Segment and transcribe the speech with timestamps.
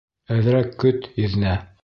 [0.35, 1.57] —Әҙерәк көт, еҙнә.